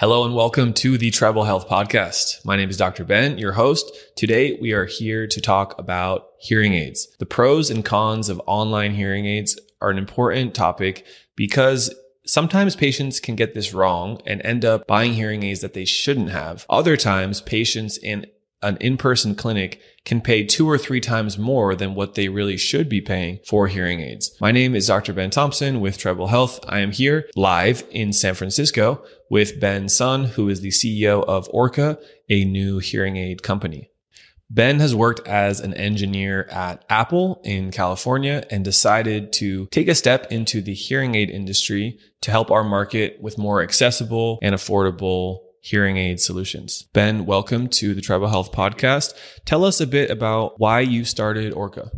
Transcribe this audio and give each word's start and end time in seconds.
Hello 0.00 0.24
and 0.24 0.34
welcome 0.34 0.72
to 0.74 0.98
the 0.98 1.12
Treble 1.12 1.44
Health 1.44 1.68
Podcast. 1.68 2.44
My 2.44 2.56
name 2.56 2.68
is 2.68 2.76
Dr. 2.76 3.04
Ben, 3.04 3.38
your 3.38 3.52
host. 3.52 3.88
Today 4.16 4.58
we 4.60 4.72
are 4.72 4.86
here 4.86 5.28
to 5.28 5.40
talk 5.40 5.78
about 5.78 6.30
hearing 6.40 6.74
aids. 6.74 7.06
The 7.20 7.26
pros 7.26 7.70
and 7.70 7.84
cons 7.84 8.28
of 8.28 8.42
online 8.44 8.94
hearing 8.94 9.24
aids 9.24 9.56
are 9.80 9.90
an 9.90 9.98
important 9.98 10.52
topic 10.52 11.06
because 11.36 11.94
sometimes 12.26 12.74
patients 12.74 13.20
can 13.20 13.36
get 13.36 13.54
this 13.54 13.72
wrong 13.72 14.20
and 14.26 14.42
end 14.42 14.64
up 14.64 14.84
buying 14.88 15.12
hearing 15.12 15.44
aids 15.44 15.60
that 15.60 15.74
they 15.74 15.84
shouldn't 15.84 16.30
have. 16.30 16.66
Other 16.68 16.96
times 16.96 17.40
patients 17.40 17.96
in 17.96 18.26
an 18.64 18.78
in-person 18.80 19.34
clinic 19.34 19.80
can 20.04 20.20
pay 20.20 20.44
two 20.44 20.68
or 20.68 20.78
three 20.78 21.00
times 21.00 21.38
more 21.38 21.74
than 21.74 21.94
what 21.94 22.14
they 22.14 22.28
really 22.28 22.56
should 22.56 22.88
be 22.88 23.00
paying 23.00 23.38
for 23.46 23.68
hearing 23.68 24.00
aids. 24.00 24.34
My 24.40 24.50
name 24.52 24.74
is 24.74 24.86
Dr. 24.86 25.12
Ben 25.12 25.30
Thompson 25.30 25.80
with 25.80 25.98
Treble 25.98 26.28
Health. 26.28 26.60
I 26.66 26.80
am 26.80 26.90
here 26.90 27.28
live 27.36 27.84
in 27.90 28.12
San 28.12 28.34
Francisco 28.34 29.04
with 29.30 29.60
Ben 29.60 29.88
Sun, 29.88 30.24
who 30.24 30.48
is 30.48 30.60
the 30.60 30.70
CEO 30.70 31.24
of 31.24 31.48
Orka, 31.50 31.98
a 32.28 32.44
new 32.44 32.78
hearing 32.78 33.16
aid 33.16 33.42
company. 33.42 33.90
Ben 34.50 34.78
has 34.78 34.94
worked 34.94 35.26
as 35.26 35.60
an 35.60 35.74
engineer 35.74 36.44
at 36.50 36.84
Apple 36.88 37.40
in 37.44 37.70
California 37.70 38.44
and 38.50 38.64
decided 38.64 39.32
to 39.34 39.66
take 39.66 39.88
a 39.88 39.94
step 39.94 40.30
into 40.30 40.60
the 40.60 40.74
hearing 40.74 41.14
aid 41.14 41.30
industry 41.30 41.98
to 42.20 42.30
help 42.30 42.50
our 42.50 42.62
market 42.62 43.20
with 43.20 43.38
more 43.38 43.62
accessible 43.62 44.38
and 44.42 44.54
affordable 44.54 45.38
hearing 45.64 45.96
aid 45.96 46.20
solutions. 46.20 46.82
Ben, 46.92 47.24
welcome 47.24 47.68
to 47.68 47.94
the 47.94 48.02
Treble 48.02 48.28
Health 48.28 48.52
Podcast. 48.52 49.14
Tell 49.46 49.64
us 49.64 49.80
a 49.80 49.86
bit 49.86 50.10
about 50.10 50.60
why 50.60 50.80
you 50.80 51.06
started 51.06 51.54
Orka. 51.54 51.90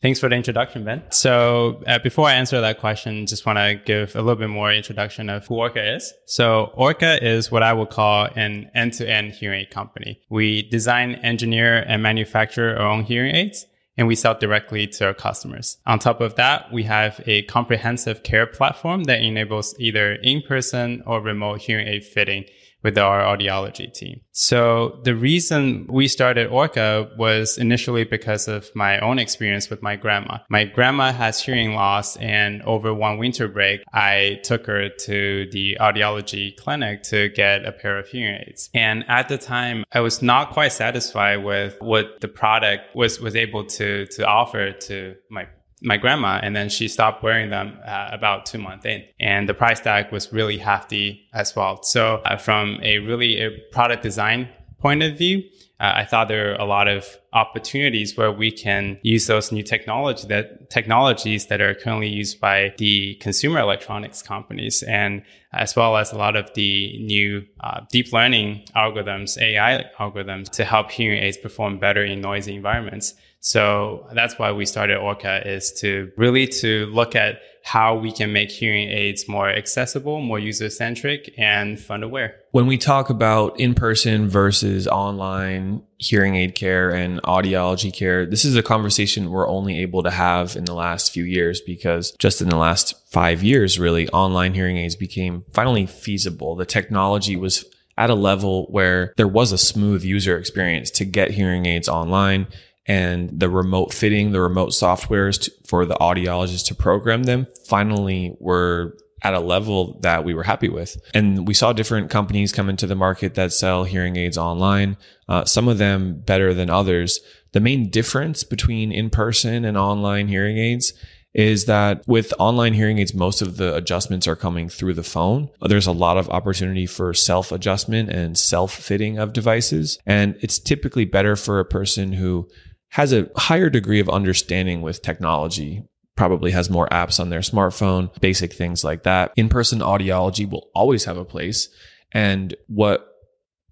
Thanks 0.00 0.20
for 0.20 0.28
the 0.28 0.36
introduction, 0.36 0.84
Ben. 0.84 1.02
So 1.10 1.82
uh, 1.88 1.98
before 1.98 2.28
I 2.28 2.34
answer 2.34 2.60
that 2.60 2.78
question, 2.78 3.26
just 3.26 3.46
want 3.46 3.58
to 3.58 3.80
give 3.84 4.14
a 4.14 4.20
little 4.22 4.36
bit 4.36 4.48
more 4.48 4.72
introduction 4.72 5.28
of 5.28 5.44
who 5.48 5.56
Orka 5.56 5.96
is. 5.96 6.14
So 6.26 6.72
Orka 6.78 7.20
is 7.20 7.50
what 7.50 7.64
I 7.64 7.72
would 7.72 7.90
call 7.90 8.28
an 8.36 8.70
end-to-end 8.76 9.32
hearing 9.32 9.62
aid 9.62 9.70
company. 9.70 10.20
We 10.30 10.62
design, 10.62 11.16
engineer, 11.16 11.84
and 11.88 12.00
manufacture 12.00 12.76
our 12.76 12.86
own 12.86 13.02
hearing 13.02 13.34
aids 13.34 13.66
and 13.96 14.06
we 14.06 14.14
sell 14.14 14.36
directly 14.38 14.86
to 14.88 15.06
our 15.06 15.14
customers. 15.14 15.78
On 15.86 15.98
top 15.98 16.20
of 16.20 16.34
that, 16.36 16.72
we 16.72 16.82
have 16.84 17.20
a 17.26 17.42
comprehensive 17.42 18.22
care 18.22 18.46
platform 18.46 19.04
that 19.04 19.20
enables 19.20 19.74
either 19.78 20.14
in-person 20.14 21.02
or 21.06 21.20
remote 21.20 21.60
hearing 21.60 21.86
aid 21.86 22.04
fitting 22.04 22.44
with 22.84 22.98
our 22.98 23.22
audiology 23.22 23.92
team. 23.92 24.20
So 24.32 25.00
the 25.04 25.16
reason 25.16 25.86
we 25.88 26.06
started 26.06 26.50
Orka 26.50 27.16
was 27.16 27.58
initially 27.58 28.04
because 28.04 28.46
of 28.46 28.70
my 28.74 29.00
own 29.00 29.18
experience 29.18 29.70
with 29.70 29.82
my 29.82 29.96
grandma. 29.96 30.38
My 30.50 30.64
grandma 30.64 31.12
has 31.12 31.40
hearing 31.40 31.74
loss 31.74 32.16
and 32.18 32.62
over 32.62 32.92
one 32.92 33.18
winter 33.18 33.48
break, 33.48 33.80
I 33.92 34.40
took 34.44 34.66
her 34.66 34.90
to 34.90 35.48
the 35.50 35.78
audiology 35.80 36.56
clinic 36.56 37.02
to 37.04 37.30
get 37.30 37.64
a 37.64 37.72
pair 37.72 37.98
of 37.98 38.08
hearing 38.08 38.42
aids. 38.46 38.68
And 38.74 39.04
at 39.08 39.28
the 39.28 39.38
time, 39.38 39.84
I 39.92 40.00
was 40.00 40.20
not 40.20 40.50
quite 40.50 40.72
satisfied 40.72 41.42
with 41.42 41.76
what 41.80 42.20
the 42.20 42.28
product 42.28 42.94
was, 42.94 43.18
was 43.18 43.34
able 43.34 43.64
to, 43.64 44.06
to 44.06 44.26
offer 44.26 44.72
to 44.72 45.14
my 45.30 45.46
my 45.84 45.96
grandma, 45.96 46.40
and 46.42 46.56
then 46.56 46.68
she 46.68 46.88
stopped 46.88 47.22
wearing 47.22 47.50
them 47.50 47.78
uh, 47.86 48.08
about 48.10 48.46
two 48.46 48.58
months 48.58 48.86
in. 48.86 49.04
And 49.20 49.48
the 49.48 49.54
price 49.54 49.80
tag 49.80 50.10
was 50.10 50.32
really 50.32 50.58
hefty 50.58 51.28
as 51.32 51.54
well. 51.54 51.82
So, 51.82 52.22
uh, 52.24 52.36
from 52.36 52.78
a 52.82 52.98
really 52.98 53.40
a 53.40 53.50
product 53.70 54.02
design 54.02 54.48
point 54.78 55.02
of 55.02 55.16
view, 55.16 55.44
uh, 55.80 55.92
I 55.96 56.04
thought 56.04 56.28
there 56.28 56.52
are 56.52 56.60
a 56.60 56.64
lot 56.64 56.88
of 56.88 57.04
opportunities 57.32 58.16
where 58.16 58.30
we 58.30 58.50
can 58.50 58.98
use 59.02 59.26
those 59.26 59.50
new 59.50 59.62
technology 59.62 60.26
that 60.28 60.70
technologies 60.70 61.46
that 61.46 61.60
are 61.60 61.74
currently 61.74 62.08
used 62.08 62.40
by 62.40 62.72
the 62.78 63.16
consumer 63.16 63.58
electronics 63.58 64.22
companies, 64.22 64.82
and 64.84 65.22
as 65.52 65.74
well 65.74 65.96
as 65.96 66.12
a 66.12 66.16
lot 66.16 66.36
of 66.36 66.52
the 66.54 66.98
new 67.02 67.44
uh, 67.60 67.80
deep 67.90 68.12
learning 68.12 68.62
algorithms, 68.76 69.36
AI 69.40 69.84
algorithms, 69.98 70.48
to 70.50 70.64
help 70.64 70.90
hearing 70.90 71.22
aids 71.22 71.36
perform 71.36 71.78
better 71.78 72.04
in 72.04 72.20
noisy 72.20 72.54
environments. 72.54 73.14
So 73.44 74.08
that's 74.14 74.38
why 74.38 74.52
we 74.52 74.64
started 74.64 74.96
Orka 74.96 75.46
is 75.46 75.70
to 75.80 76.10
really 76.16 76.46
to 76.46 76.86
look 76.86 77.14
at 77.14 77.42
how 77.62 77.94
we 77.94 78.10
can 78.10 78.32
make 78.32 78.50
hearing 78.50 78.88
aids 78.88 79.28
more 79.28 79.50
accessible, 79.50 80.22
more 80.22 80.38
user 80.38 80.70
centric 80.70 81.34
and 81.36 81.78
fun 81.78 82.00
to 82.00 82.08
wear. 82.08 82.36
When 82.52 82.66
we 82.66 82.78
talk 82.78 83.10
about 83.10 83.60
in-person 83.60 84.30
versus 84.30 84.88
online 84.88 85.82
hearing 85.98 86.36
aid 86.36 86.54
care 86.54 86.88
and 86.88 87.20
audiology 87.22 87.92
care, 87.94 88.24
this 88.24 88.46
is 88.46 88.56
a 88.56 88.62
conversation 88.62 89.30
we're 89.30 89.48
only 89.48 89.78
able 89.80 90.02
to 90.04 90.10
have 90.10 90.56
in 90.56 90.64
the 90.64 90.74
last 90.74 91.12
few 91.12 91.24
years 91.24 91.60
because 91.60 92.12
just 92.12 92.40
in 92.40 92.48
the 92.48 92.56
last 92.56 92.94
five 93.10 93.42
years, 93.42 93.78
really, 93.78 94.08
online 94.08 94.54
hearing 94.54 94.78
aids 94.78 94.96
became 94.96 95.44
finally 95.52 95.84
feasible. 95.84 96.56
The 96.56 96.64
technology 96.64 97.36
was 97.36 97.66
at 97.98 98.08
a 98.08 98.14
level 98.14 98.66
where 98.70 99.12
there 99.18 99.28
was 99.28 99.52
a 99.52 99.58
smooth 99.58 100.02
user 100.02 100.38
experience 100.38 100.90
to 100.92 101.04
get 101.04 101.32
hearing 101.32 101.66
aids 101.66 101.90
online 101.90 102.46
and 102.86 103.30
the 103.38 103.48
remote 103.48 103.92
fitting, 103.92 104.32
the 104.32 104.40
remote 104.40 104.70
softwares 104.70 105.40
to, 105.42 105.52
for 105.66 105.84
the 105.84 105.94
audiologists 105.94 106.66
to 106.66 106.74
program 106.74 107.24
them 107.24 107.46
finally 107.66 108.36
were 108.40 108.96
at 109.22 109.32
a 109.32 109.40
level 109.40 109.98
that 110.02 110.22
we 110.22 110.34
were 110.34 110.42
happy 110.42 110.68
with. 110.68 111.00
And 111.14 111.48
we 111.48 111.54
saw 111.54 111.72
different 111.72 112.10
companies 112.10 112.52
come 112.52 112.68
into 112.68 112.86
the 112.86 112.94
market 112.94 113.34
that 113.34 113.52
sell 113.52 113.84
hearing 113.84 114.16
aids 114.16 114.36
online, 114.36 114.98
uh, 115.28 115.46
some 115.46 115.66
of 115.66 115.78
them 115.78 116.20
better 116.20 116.52
than 116.52 116.68
others. 116.68 117.20
The 117.52 117.60
main 117.60 117.88
difference 117.88 118.44
between 118.44 118.92
in 118.92 119.08
person 119.08 119.64
and 119.64 119.78
online 119.78 120.28
hearing 120.28 120.58
aids 120.58 120.92
is 121.32 121.64
that 121.64 122.06
with 122.06 122.32
online 122.38 122.74
hearing 122.74 122.98
aids, 122.98 123.12
most 123.12 123.42
of 123.42 123.56
the 123.56 123.74
adjustments 123.74 124.28
are 124.28 124.36
coming 124.36 124.68
through 124.68 124.94
the 124.94 125.02
phone. 125.02 125.48
There's 125.60 125.86
a 125.86 125.92
lot 125.92 126.16
of 126.16 126.30
opportunity 126.30 126.86
for 126.86 127.12
self 127.12 127.50
adjustment 127.50 128.10
and 128.10 128.38
self 128.38 128.72
fitting 128.72 129.18
of 129.18 129.32
devices. 129.32 129.98
And 130.06 130.36
it's 130.40 130.58
typically 130.58 131.04
better 131.04 131.34
for 131.34 131.58
a 131.58 131.64
person 131.64 132.12
who 132.12 132.48
has 132.94 133.12
a 133.12 133.28
higher 133.36 133.68
degree 133.68 133.98
of 133.98 134.08
understanding 134.08 134.80
with 134.80 135.02
technology 135.02 135.82
probably 136.14 136.52
has 136.52 136.70
more 136.70 136.86
apps 136.90 137.18
on 137.18 137.28
their 137.28 137.40
smartphone, 137.40 138.08
basic 138.20 138.52
things 138.52 138.84
like 138.84 139.02
that. 139.02 139.32
In 139.34 139.48
person 139.48 139.80
audiology 139.80 140.48
will 140.48 140.70
always 140.76 141.04
have 141.06 141.16
a 141.16 141.24
place. 141.24 141.68
And 142.12 142.54
what 142.68 143.04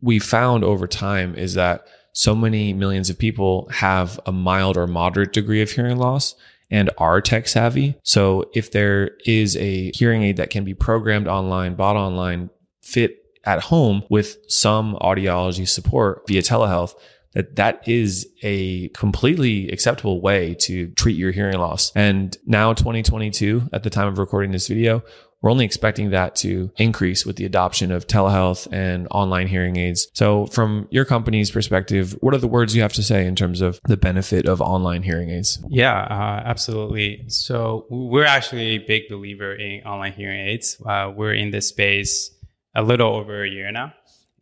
we 0.00 0.18
found 0.18 0.64
over 0.64 0.88
time 0.88 1.36
is 1.36 1.54
that 1.54 1.86
so 2.12 2.34
many 2.34 2.72
millions 2.72 3.10
of 3.10 3.18
people 3.18 3.68
have 3.70 4.18
a 4.26 4.32
mild 4.32 4.76
or 4.76 4.88
moderate 4.88 5.32
degree 5.32 5.62
of 5.62 5.70
hearing 5.70 5.98
loss 5.98 6.34
and 6.68 6.90
are 6.98 7.20
tech 7.20 7.46
savvy. 7.46 7.94
So 8.02 8.50
if 8.54 8.72
there 8.72 9.12
is 9.24 9.56
a 9.56 9.92
hearing 9.94 10.24
aid 10.24 10.38
that 10.38 10.50
can 10.50 10.64
be 10.64 10.74
programmed 10.74 11.28
online, 11.28 11.76
bought 11.76 11.94
online, 11.94 12.50
fit 12.82 13.18
at 13.44 13.60
home 13.60 14.02
with 14.10 14.38
some 14.48 14.96
audiology 15.00 15.68
support 15.68 16.24
via 16.26 16.42
telehealth, 16.42 16.94
that 17.34 17.56
that 17.56 17.86
is 17.88 18.28
a 18.42 18.88
completely 18.88 19.68
acceptable 19.70 20.20
way 20.20 20.54
to 20.60 20.88
treat 20.92 21.16
your 21.16 21.32
hearing 21.32 21.58
loss. 21.58 21.92
And 21.94 22.36
now 22.46 22.72
2022, 22.72 23.70
at 23.72 23.82
the 23.82 23.90
time 23.90 24.08
of 24.08 24.18
recording 24.18 24.52
this 24.52 24.68
video, 24.68 25.02
we're 25.42 25.50
only 25.50 25.64
expecting 25.64 26.10
that 26.10 26.36
to 26.36 26.70
increase 26.76 27.26
with 27.26 27.36
the 27.36 27.44
adoption 27.44 27.90
of 27.90 28.06
telehealth 28.06 28.68
and 28.72 29.08
online 29.10 29.48
hearing 29.48 29.76
aids. 29.76 30.08
So 30.14 30.46
from 30.46 30.86
your 30.90 31.04
company's 31.04 31.50
perspective, 31.50 32.16
what 32.20 32.32
are 32.32 32.38
the 32.38 32.48
words 32.48 32.76
you 32.76 32.82
have 32.82 32.92
to 32.94 33.02
say 33.02 33.26
in 33.26 33.34
terms 33.34 33.60
of 33.60 33.80
the 33.86 33.96
benefit 33.96 34.46
of 34.46 34.60
online 34.60 35.02
hearing 35.02 35.30
aids? 35.30 35.62
Yeah, 35.68 36.00
uh, 36.00 36.42
absolutely. 36.44 37.24
So 37.26 37.86
we're 37.90 38.24
actually 38.24 38.76
a 38.76 38.78
big 38.78 39.08
believer 39.10 39.52
in 39.52 39.82
online 39.82 40.12
hearing 40.12 40.48
aids. 40.48 40.80
Uh, 40.86 41.12
we're 41.14 41.34
in 41.34 41.50
this 41.50 41.68
space 41.68 42.30
a 42.74 42.82
little 42.82 43.14
over 43.14 43.44
a 43.44 43.48
year 43.48 43.70
now. 43.72 43.92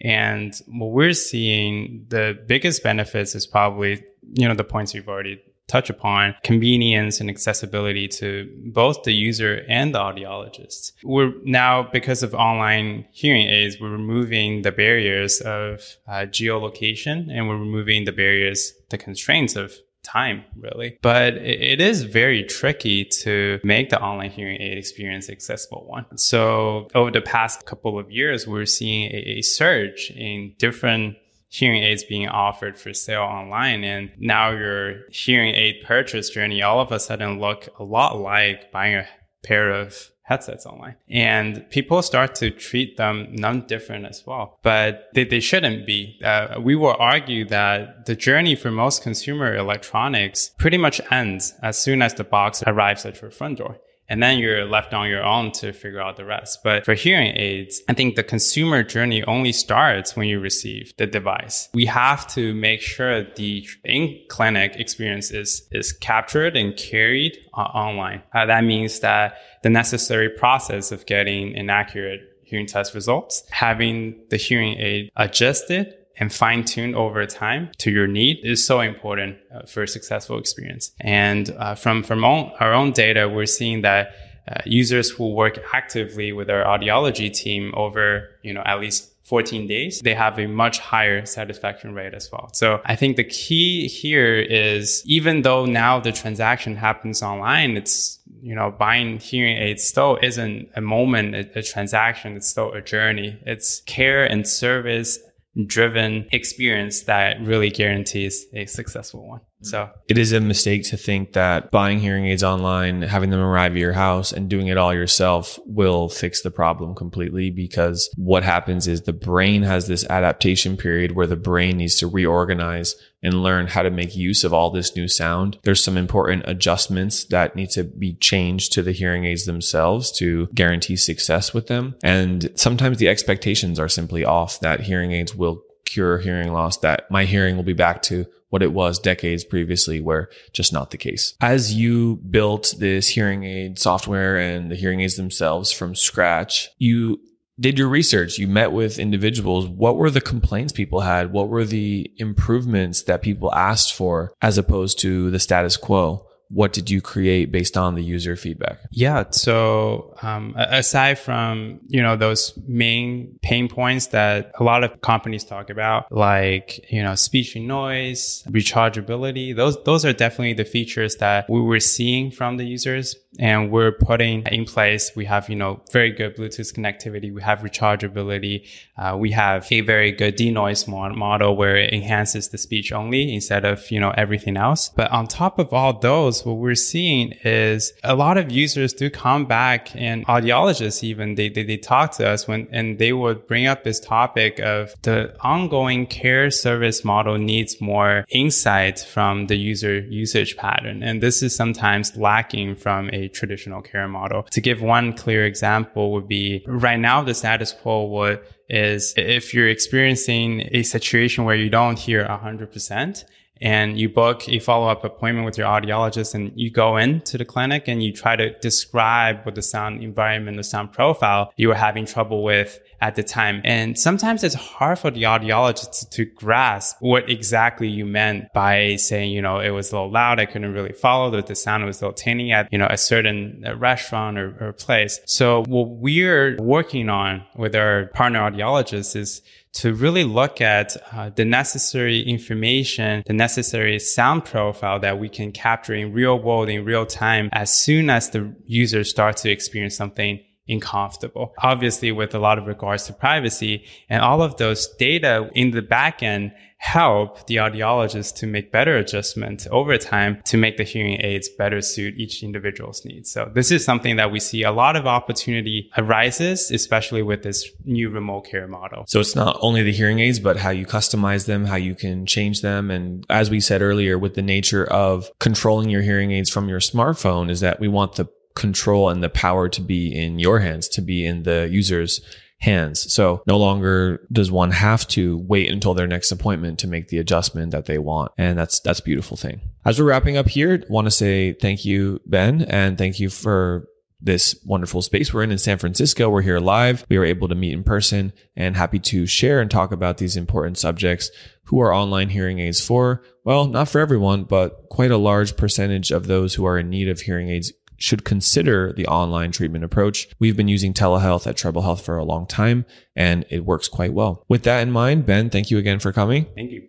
And 0.00 0.54
what 0.66 0.90
we're 0.90 1.12
seeing, 1.12 2.06
the 2.08 2.38
biggest 2.46 2.82
benefits 2.82 3.34
is 3.34 3.46
probably, 3.46 4.04
you 4.34 4.48
know, 4.48 4.54
the 4.54 4.64
points 4.64 4.94
you've 4.94 5.08
already 5.08 5.42
touched 5.70 5.90
upon 5.90 6.34
convenience 6.42 7.20
and 7.20 7.30
accessibility 7.30 8.08
to 8.08 8.50
both 8.66 9.04
the 9.04 9.12
user 9.12 9.64
and 9.68 9.94
the 9.94 9.98
audiologist. 9.98 10.92
We're 11.04 11.32
now, 11.44 11.88
because 11.92 12.24
of 12.24 12.34
online 12.34 13.06
hearing 13.12 13.46
aids, 13.46 13.76
we're 13.80 13.90
removing 13.90 14.62
the 14.62 14.72
barriers 14.72 15.40
of 15.40 15.96
uh, 16.08 16.26
geolocation 16.26 17.30
and 17.30 17.48
we're 17.48 17.56
removing 17.56 18.04
the 18.04 18.12
barriers, 18.12 18.72
the 18.90 18.98
constraints 18.98 19.54
of 19.54 19.72
time, 20.02 20.44
really. 20.56 20.98
But 21.02 21.34
it 21.34 21.80
is 21.80 22.02
very 22.02 22.44
tricky 22.44 23.04
to 23.22 23.60
make 23.64 23.90
the 23.90 24.00
online 24.00 24.30
hearing 24.30 24.60
aid 24.60 24.78
experience 24.78 25.28
accessible 25.28 25.86
one. 25.86 26.06
So 26.16 26.88
over 26.94 27.10
the 27.10 27.20
past 27.20 27.66
couple 27.66 27.98
of 27.98 28.10
years, 28.10 28.46
we're 28.46 28.66
seeing 28.66 29.10
a 29.12 29.42
surge 29.42 30.10
in 30.14 30.54
different 30.58 31.16
hearing 31.50 31.82
aids 31.82 32.04
being 32.04 32.28
offered 32.28 32.78
for 32.78 32.94
sale 32.94 33.22
online 33.22 33.82
and 33.82 34.08
now 34.18 34.50
your 34.50 35.00
hearing 35.10 35.52
aid 35.52 35.82
purchase 35.84 36.30
journey 36.30 36.62
all 36.62 36.78
of 36.78 36.92
a 36.92 37.00
sudden 37.00 37.40
look 37.40 37.68
a 37.80 37.82
lot 37.82 38.20
like 38.20 38.70
buying 38.70 38.94
a 38.94 39.06
pair 39.42 39.72
of 39.72 40.10
headsets 40.30 40.64
online. 40.64 40.94
And 41.10 41.68
people 41.70 42.00
start 42.02 42.36
to 42.36 42.50
treat 42.50 42.96
them 42.96 43.28
none 43.32 43.66
different 43.66 44.06
as 44.06 44.24
well, 44.24 44.58
but 44.62 45.08
they, 45.14 45.24
they 45.24 45.40
shouldn't 45.40 45.86
be. 45.86 46.18
Uh, 46.24 46.60
we 46.60 46.76
will 46.76 46.96
argue 46.98 47.44
that 47.46 48.06
the 48.06 48.14
journey 48.14 48.54
for 48.54 48.70
most 48.70 49.02
consumer 49.02 49.54
electronics 49.56 50.52
pretty 50.56 50.78
much 50.78 51.00
ends 51.10 51.54
as 51.62 51.76
soon 51.76 52.00
as 52.00 52.14
the 52.14 52.24
box 52.24 52.62
arrives 52.66 53.04
at 53.04 53.20
your 53.20 53.30
front 53.30 53.58
door 53.58 53.78
and 54.10 54.22
then 54.22 54.38
you're 54.38 54.66
left 54.66 54.92
on 54.92 55.08
your 55.08 55.24
own 55.24 55.52
to 55.52 55.72
figure 55.72 56.00
out 56.00 56.16
the 56.16 56.24
rest. 56.24 56.58
But 56.62 56.84
for 56.84 56.94
hearing 56.94 57.34
aids, 57.36 57.80
I 57.88 57.94
think 57.94 58.16
the 58.16 58.24
consumer 58.24 58.82
journey 58.82 59.22
only 59.24 59.52
starts 59.52 60.16
when 60.16 60.28
you 60.28 60.40
receive 60.40 60.92
the 60.98 61.06
device. 61.06 61.68
We 61.72 61.86
have 61.86 62.26
to 62.34 62.52
make 62.52 62.80
sure 62.80 63.22
the 63.22 63.66
in-clinic 63.84 64.74
experience 64.76 65.30
is, 65.30 65.66
is 65.70 65.92
captured 65.92 66.56
and 66.56 66.76
carried 66.76 67.38
uh, 67.54 67.60
online. 67.60 68.22
Uh, 68.34 68.46
that 68.46 68.64
means 68.64 69.00
that 69.00 69.38
the 69.62 69.70
necessary 69.70 70.28
process 70.28 70.90
of 70.90 71.06
getting 71.06 71.56
an 71.56 71.70
accurate 71.70 72.22
hearing 72.42 72.66
test 72.66 72.94
results, 72.94 73.44
having 73.50 74.20
the 74.30 74.36
hearing 74.36 74.76
aid 74.78 75.08
adjusted 75.16 75.94
and 76.20 76.32
fine 76.32 76.64
tuned 76.64 76.94
over 76.94 77.24
time 77.26 77.70
to 77.78 77.90
your 77.90 78.06
need 78.06 78.38
is 78.44 78.64
so 78.64 78.80
important 78.80 79.38
uh, 79.52 79.62
for 79.66 79.82
a 79.82 79.88
successful 79.88 80.38
experience. 80.38 80.92
And 81.00 81.50
uh, 81.58 81.74
from 81.74 82.02
from 82.02 82.24
all, 82.24 82.52
our 82.60 82.72
own 82.72 82.92
data, 82.92 83.28
we're 83.28 83.46
seeing 83.46 83.80
that 83.82 84.14
uh, 84.46 84.60
users 84.66 85.10
who 85.10 85.32
work 85.34 85.58
actively 85.72 86.32
with 86.32 86.50
our 86.50 86.64
audiology 86.64 87.32
team 87.32 87.72
over 87.74 88.28
you 88.42 88.52
know 88.52 88.62
at 88.64 88.78
least 88.78 89.06
14 89.24 89.68
days, 89.68 90.00
they 90.00 90.12
have 90.12 90.40
a 90.40 90.48
much 90.48 90.80
higher 90.80 91.24
satisfaction 91.24 91.94
rate 91.94 92.14
as 92.14 92.28
well. 92.32 92.50
So 92.52 92.80
I 92.84 92.96
think 92.96 93.16
the 93.16 93.22
key 93.22 93.86
here 93.86 94.34
is 94.34 95.04
even 95.06 95.42
though 95.42 95.66
now 95.66 96.00
the 96.00 96.10
transaction 96.10 96.74
happens 96.74 97.22
online, 97.22 97.76
it's 97.76 98.18
you 98.42 98.54
know, 98.54 98.70
buying 98.70 99.18
hearing 99.18 99.56
aids 99.56 99.84
still 99.84 100.18
isn't 100.22 100.68
a 100.74 100.80
moment, 100.80 101.34
a, 101.34 101.58
a, 101.58 101.62
transaction. 101.62 102.36
It's 102.36 102.48
still 102.48 102.72
a 102.72 102.80
journey. 102.80 103.38
It's 103.44 103.82
care 103.82 104.24
and 104.24 104.48
service 104.48 105.18
driven 105.66 106.26
experience 106.32 107.02
that 107.04 107.40
really 107.40 107.70
guarantees 107.70 108.46
a 108.54 108.66
successful 108.66 109.26
one. 109.26 109.40
So 109.62 109.90
it 110.08 110.18
is 110.18 110.32
a 110.32 110.40
mistake 110.40 110.84
to 110.84 110.96
think 110.96 111.34
that 111.34 111.70
buying 111.70 112.00
hearing 112.00 112.26
aids 112.26 112.42
online, 112.42 113.02
having 113.02 113.30
them 113.30 113.40
arrive 113.40 113.72
at 113.72 113.78
your 113.78 113.92
house 113.92 114.32
and 114.32 114.48
doing 114.48 114.68
it 114.68 114.78
all 114.78 114.94
yourself 114.94 115.58
will 115.66 116.08
fix 116.08 116.42
the 116.42 116.50
problem 116.50 116.94
completely 116.94 117.50
because 117.50 118.10
what 118.16 118.42
happens 118.42 118.88
is 118.88 119.02
the 119.02 119.12
brain 119.12 119.62
has 119.62 119.86
this 119.86 120.04
adaptation 120.08 120.76
period 120.76 121.12
where 121.12 121.26
the 121.26 121.36
brain 121.36 121.76
needs 121.76 121.96
to 121.96 122.08
reorganize 122.08 122.94
and 123.22 123.42
learn 123.42 123.66
how 123.66 123.82
to 123.82 123.90
make 123.90 124.16
use 124.16 124.44
of 124.44 124.54
all 124.54 124.70
this 124.70 124.96
new 124.96 125.06
sound. 125.06 125.58
There's 125.62 125.84
some 125.84 125.98
important 125.98 126.44
adjustments 126.46 127.24
that 127.24 127.54
need 127.54 127.70
to 127.70 127.84
be 127.84 128.14
changed 128.14 128.72
to 128.72 128.82
the 128.82 128.92
hearing 128.92 129.26
aids 129.26 129.44
themselves 129.44 130.10
to 130.12 130.46
guarantee 130.54 130.96
success 130.96 131.52
with 131.52 131.66
them. 131.66 131.96
And 132.02 132.50
sometimes 132.54 132.96
the 132.96 133.08
expectations 133.08 133.78
are 133.78 133.88
simply 133.88 134.24
off 134.24 134.60
that 134.60 134.80
hearing 134.80 135.12
aids 135.12 135.34
will 135.34 135.62
cure 135.84 136.18
hearing 136.18 136.52
loss, 136.52 136.78
that 136.78 137.10
my 137.10 137.24
hearing 137.24 137.56
will 137.56 137.64
be 137.64 137.72
back 137.72 138.00
to 138.02 138.26
what 138.50 138.62
it 138.62 138.72
was 138.72 138.98
decades 138.98 139.44
previously, 139.44 140.00
where 140.00 140.28
just 140.52 140.72
not 140.72 140.90
the 140.90 140.98
case. 140.98 141.34
As 141.40 141.74
you 141.74 142.16
built 142.16 142.74
this 142.78 143.08
hearing 143.08 143.44
aid 143.44 143.78
software 143.78 144.36
and 144.36 144.70
the 144.70 144.76
hearing 144.76 145.00
aids 145.00 145.16
themselves 145.16 145.72
from 145.72 145.94
scratch, 145.94 146.68
you 146.78 147.20
did 147.58 147.78
your 147.78 147.88
research. 147.88 148.38
You 148.38 148.48
met 148.48 148.72
with 148.72 148.98
individuals. 148.98 149.66
What 149.66 149.96
were 149.96 150.10
the 150.10 150.20
complaints 150.20 150.72
people 150.72 151.00
had? 151.00 151.32
What 151.32 151.48
were 151.48 151.64
the 151.64 152.10
improvements 152.16 153.02
that 153.02 153.22
people 153.22 153.52
asked 153.54 153.94
for 153.94 154.32
as 154.40 154.58
opposed 154.58 154.98
to 155.00 155.30
the 155.30 155.38
status 155.38 155.76
quo? 155.76 156.26
What 156.50 156.72
did 156.72 156.90
you 156.90 157.00
create 157.00 157.52
based 157.52 157.76
on 157.76 157.94
the 157.94 158.02
user 158.02 158.36
feedback? 158.36 158.80
Yeah. 158.90 159.24
So, 159.30 160.14
um, 160.22 160.54
aside 160.56 161.18
from, 161.18 161.80
you 161.86 162.02
know, 162.02 162.16
those 162.16 162.52
main 162.66 163.38
pain 163.40 163.68
points 163.68 164.08
that 164.08 164.52
a 164.58 164.64
lot 164.64 164.82
of 164.82 165.00
companies 165.00 165.44
talk 165.44 165.70
about, 165.70 166.10
like, 166.10 166.90
you 166.90 167.02
know, 167.02 167.14
speech 167.14 167.54
and 167.54 167.68
noise, 167.68 168.42
rechargeability, 168.48 169.54
those, 169.54 169.82
those 169.84 170.04
are 170.04 170.12
definitely 170.12 170.54
the 170.54 170.64
features 170.64 171.16
that 171.16 171.48
we 171.48 171.60
were 171.60 171.80
seeing 171.80 172.30
from 172.30 172.56
the 172.56 172.64
users 172.64 173.14
and 173.38 173.70
we're 173.70 173.92
putting 173.92 174.42
in 174.46 174.64
place. 174.64 175.12
We 175.14 175.24
have, 175.26 175.48
you 175.48 175.56
know, 175.56 175.80
very 175.92 176.10
good 176.10 176.36
Bluetooth 176.36 176.74
connectivity. 176.74 177.32
We 177.32 177.42
have 177.42 177.60
rechargeability. 177.60 178.66
Uh, 178.98 179.16
we 179.16 179.30
have 179.30 179.70
a 179.70 179.80
very 179.82 180.10
good 180.10 180.36
denoise 180.36 180.88
model 180.88 181.56
where 181.56 181.76
it 181.76 181.92
enhances 181.92 182.48
the 182.48 182.58
speech 182.58 182.92
only 182.92 183.32
instead 183.32 183.64
of, 183.64 183.88
you 183.90 184.00
know, 184.00 184.10
everything 184.16 184.56
else. 184.56 184.88
But 184.88 185.10
on 185.12 185.28
top 185.28 185.58
of 185.58 185.72
all 185.72 185.98
those, 185.98 186.39
what 186.44 186.56
we're 186.56 186.74
seeing 186.74 187.32
is 187.44 187.92
a 188.04 188.14
lot 188.14 188.38
of 188.38 188.50
users 188.50 188.92
do 188.92 189.10
come 189.10 189.46
back 189.46 189.94
and 189.94 190.26
audiologists 190.26 191.02
even, 191.02 191.34
they, 191.34 191.48
they, 191.48 191.62
they 191.62 191.76
talk 191.76 192.12
to 192.12 192.28
us 192.28 192.46
when, 192.46 192.68
and 192.70 192.98
they 192.98 193.12
would 193.12 193.46
bring 193.46 193.66
up 193.66 193.84
this 193.84 194.00
topic 194.00 194.58
of 194.60 194.94
the 195.02 195.34
ongoing 195.40 196.06
care 196.06 196.50
service 196.50 197.04
model 197.04 197.38
needs 197.38 197.80
more 197.80 198.24
insight 198.30 199.00
from 199.00 199.46
the 199.46 199.56
user 199.56 200.00
usage 200.00 200.56
pattern. 200.56 201.02
And 201.02 201.22
this 201.22 201.42
is 201.42 201.54
sometimes 201.54 202.16
lacking 202.16 202.76
from 202.76 203.10
a 203.12 203.28
traditional 203.28 203.82
care 203.82 204.08
model. 204.08 204.44
To 204.50 204.60
give 204.60 204.82
one 204.82 205.12
clear 205.12 205.44
example 205.46 206.12
would 206.12 206.28
be 206.28 206.64
right 206.66 206.98
now, 206.98 207.22
the 207.22 207.34
status 207.34 207.72
quo 207.72 208.06
would 208.06 208.40
is 208.68 209.12
if 209.16 209.52
you're 209.52 209.68
experiencing 209.68 210.68
a 210.70 210.82
situation 210.84 211.44
where 211.44 211.56
you 211.56 211.68
don't 211.68 211.98
hear 211.98 212.24
100%, 212.24 213.24
and 213.60 213.98
you 213.98 214.08
book 214.08 214.48
a 214.48 214.58
follow-up 214.58 215.04
appointment 215.04 215.44
with 215.44 215.58
your 215.58 215.66
audiologist 215.66 216.34
and 216.34 216.52
you 216.54 216.70
go 216.70 216.96
into 216.96 217.36
the 217.36 217.44
clinic 217.44 217.88
and 217.88 218.02
you 218.02 218.12
try 218.12 218.36
to 218.36 218.58
describe 218.60 219.44
what 219.44 219.54
the 219.54 219.62
sound 219.62 220.02
environment, 220.02 220.56
the 220.56 220.64
sound 220.64 220.92
profile 220.92 221.52
you 221.56 221.68
were 221.68 221.74
having 221.74 222.06
trouble 222.06 222.42
with 222.42 222.80
at 223.00 223.16
the 223.16 223.22
time. 223.22 223.60
And 223.64 223.98
sometimes 223.98 224.44
it's 224.44 224.54
hard 224.54 224.98
for 224.98 225.10
the 225.10 225.22
audiologist 225.22 226.00
to, 226.00 226.10
to 226.10 226.24
grasp 226.24 226.96
what 227.00 227.28
exactly 227.30 227.88
you 227.88 228.04
meant 228.04 228.52
by 228.52 228.96
saying, 228.96 229.32
you 229.32 229.40
know, 229.40 229.58
it 229.58 229.70
was 229.70 229.90
a 229.90 229.96
little 229.96 230.10
loud. 230.10 230.38
I 230.38 230.46
couldn't 230.46 230.72
really 230.72 230.92
follow 230.92 231.30
that 231.30 231.46
the 231.46 231.54
sound 231.54 231.84
was 231.84 232.00
a 232.00 232.04
little 232.04 232.14
tinny 232.14 232.52
at, 232.52 232.70
you 232.72 232.78
know, 232.78 232.88
a 232.90 232.98
certain 232.98 233.64
uh, 233.66 233.76
restaurant 233.76 234.38
or, 234.38 234.56
or 234.60 234.72
place. 234.72 235.20
So 235.26 235.64
what 235.66 235.88
we're 235.88 236.56
working 236.58 237.08
on 237.08 237.44
with 237.56 237.74
our 237.74 238.06
partner 238.08 238.40
audiologists 238.40 239.16
is 239.16 239.42
to 239.72 239.94
really 239.94 240.24
look 240.24 240.60
at 240.60 240.96
uh, 241.12 241.30
the 241.30 241.44
necessary 241.44 242.20
information, 242.20 243.22
the 243.26 243.32
necessary 243.32 243.98
sound 244.00 244.44
profile 244.44 244.98
that 244.98 245.18
we 245.20 245.28
can 245.28 245.52
capture 245.52 245.94
in 245.94 246.12
real 246.12 246.38
world, 246.38 246.68
in 246.68 246.84
real 246.84 247.06
time, 247.06 247.48
as 247.52 247.72
soon 247.72 248.10
as 248.10 248.30
the 248.30 248.52
user 248.66 249.04
starts 249.04 249.42
to 249.42 249.50
experience 249.50 249.96
something 249.96 250.40
uncomfortable. 250.70 251.54
Obviously, 251.58 252.12
with 252.12 252.34
a 252.34 252.38
lot 252.38 252.58
of 252.58 252.66
regards 252.66 253.06
to 253.06 253.12
privacy 253.12 253.84
and 254.08 254.22
all 254.22 254.42
of 254.42 254.56
those 254.56 254.88
data 254.98 255.50
in 255.54 255.70
the 255.72 255.82
back 255.82 256.22
end 256.22 256.52
help 256.80 257.46
the 257.46 257.56
audiologist 257.56 258.34
to 258.36 258.46
make 258.46 258.72
better 258.72 258.96
adjustments 258.96 259.68
over 259.70 259.98
time 259.98 260.40
to 260.46 260.56
make 260.56 260.78
the 260.78 260.82
hearing 260.82 261.20
aids 261.20 261.46
better 261.46 261.82
suit 261.82 262.14
each 262.16 262.42
individual's 262.42 263.04
needs. 263.04 263.30
So 263.30 263.50
this 263.54 263.70
is 263.70 263.84
something 263.84 264.16
that 264.16 264.30
we 264.30 264.40
see 264.40 264.62
a 264.62 264.72
lot 264.72 264.96
of 264.96 265.06
opportunity 265.06 265.90
arises, 265.98 266.70
especially 266.70 267.22
with 267.22 267.42
this 267.42 267.70
new 267.84 268.08
remote 268.08 268.46
care 268.46 268.66
model. 268.66 269.04
So 269.08 269.20
it's 269.20 269.36
not 269.36 269.58
only 269.60 269.82
the 269.82 269.92
hearing 269.92 270.20
aids, 270.20 270.40
but 270.40 270.56
how 270.56 270.70
you 270.70 270.86
customize 270.86 271.44
them, 271.44 271.66
how 271.66 271.76
you 271.76 271.94
can 271.94 272.24
change 272.24 272.62
them. 272.62 272.90
And 272.90 273.26
as 273.28 273.50
we 273.50 273.60
said 273.60 273.82
earlier, 273.82 274.18
with 274.18 274.34
the 274.34 274.42
nature 274.42 274.86
of 274.86 275.30
controlling 275.38 275.90
your 275.90 276.02
hearing 276.02 276.32
aids 276.32 276.48
from 276.48 276.70
your 276.70 276.80
smartphone 276.80 277.50
is 277.50 277.60
that 277.60 277.78
we 277.78 277.88
want 277.88 278.14
the 278.14 278.26
control 278.54 279.08
and 279.08 279.22
the 279.22 279.28
power 279.28 279.68
to 279.68 279.80
be 279.80 280.14
in 280.14 280.38
your 280.38 280.60
hands, 280.60 280.88
to 280.88 281.02
be 281.02 281.24
in 281.24 281.44
the 281.44 281.68
user's 281.70 282.20
hands. 282.60 283.12
So 283.12 283.42
no 283.46 283.58
longer 283.58 284.26
does 284.30 284.50
one 284.50 284.70
have 284.70 285.08
to 285.08 285.38
wait 285.38 285.70
until 285.70 285.94
their 285.94 286.06
next 286.06 286.30
appointment 286.30 286.78
to 286.80 286.86
make 286.86 287.08
the 287.08 287.18
adjustment 287.18 287.72
that 287.72 287.86
they 287.86 287.98
want. 287.98 288.32
And 288.36 288.58
that's, 288.58 288.80
that's 288.80 289.00
beautiful 289.00 289.36
thing. 289.36 289.60
As 289.84 289.98
we're 289.98 290.06
wrapping 290.06 290.36
up 290.36 290.48
here, 290.48 290.84
want 290.88 291.06
to 291.06 291.10
say 291.10 291.54
thank 291.54 291.84
you, 291.84 292.20
Ben, 292.26 292.62
and 292.62 292.98
thank 292.98 293.18
you 293.18 293.30
for 293.30 293.88
this 294.22 294.54
wonderful 294.66 295.00
space 295.00 295.32
we're 295.32 295.42
in 295.42 295.50
in 295.50 295.58
San 295.58 295.78
Francisco. 295.78 296.28
We're 296.28 296.42
here 296.42 296.60
live. 296.60 297.06
We 297.08 297.16
are 297.16 297.24
able 297.24 297.48
to 297.48 297.54
meet 297.54 297.72
in 297.72 297.82
person 297.82 298.32
and 298.54 298.76
happy 298.76 298.98
to 298.98 299.26
share 299.26 299.60
and 299.60 299.70
talk 299.70 299.92
about 299.92 300.18
these 300.18 300.36
important 300.36 300.76
subjects. 300.76 301.30
Who 301.64 301.80
are 301.80 301.94
online 301.94 302.30
hearing 302.30 302.58
aids 302.58 302.84
for? 302.84 303.22
Well, 303.44 303.66
not 303.66 303.88
for 303.88 304.00
everyone, 304.00 304.44
but 304.44 304.88
quite 304.90 305.12
a 305.12 305.16
large 305.16 305.56
percentage 305.56 306.10
of 306.10 306.26
those 306.26 306.54
who 306.54 306.66
are 306.66 306.78
in 306.78 306.90
need 306.90 307.08
of 307.08 307.20
hearing 307.20 307.48
aids 307.48 307.72
should 308.00 308.24
consider 308.24 308.92
the 308.92 309.06
online 309.06 309.52
treatment 309.52 309.84
approach. 309.84 310.28
We've 310.40 310.56
been 310.56 310.68
using 310.68 310.92
telehealth 310.92 311.46
at 311.46 311.56
Treble 311.56 311.82
Health 311.82 312.04
for 312.04 312.16
a 312.16 312.24
long 312.24 312.46
time 312.46 312.86
and 313.14 313.44
it 313.50 313.64
works 313.64 313.88
quite 313.88 314.12
well. 314.12 314.44
With 314.48 314.64
that 314.64 314.80
in 314.80 314.90
mind, 314.90 315.26
Ben, 315.26 315.50
thank 315.50 315.70
you 315.70 315.78
again 315.78 316.00
for 316.00 316.12
coming. 316.12 316.46
Thank 316.56 316.72
you. 316.72 316.88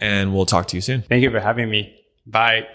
And 0.00 0.34
we'll 0.34 0.46
talk 0.46 0.68
to 0.68 0.76
you 0.76 0.82
soon. 0.82 1.02
Thank 1.02 1.22
you 1.22 1.30
for 1.30 1.40
having 1.40 1.70
me. 1.70 1.96
Bye. 2.26 2.66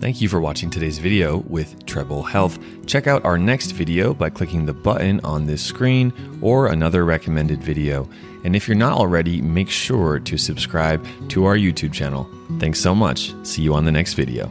Thank 0.00 0.20
you 0.20 0.28
for 0.28 0.40
watching 0.40 0.68
today's 0.68 0.98
video 0.98 1.38
with 1.38 1.86
Treble 1.86 2.22
Health. 2.22 2.58
Check 2.86 3.06
out 3.06 3.24
our 3.24 3.38
next 3.38 3.70
video 3.72 4.12
by 4.12 4.28
clicking 4.28 4.66
the 4.66 4.74
button 4.74 5.20
on 5.20 5.46
this 5.46 5.62
screen 5.62 6.12
or 6.42 6.66
another 6.66 7.04
recommended 7.04 7.62
video. 7.62 8.08
And 8.44 8.56
if 8.56 8.68
you're 8.68 8.76
not 8.76 8.98
already, 8.98 9.40
make 9.40 9.70
sure 9.70 10.18
to 10.18 10.36
subscribe 10.36 11.06
to 11.28 11.44
our 11.44 11.56
YouTube 11.56 11.92
channel. 11.92 12.28
Thanks 12.58 12.80
so 12.80 12.94
much. 12.94 13.34
See 13.42 13.62
you 13.62 13.74
on 13.74 13.84
the 13.84 13.92
next 13.92 14.14
video. 14.14 14.50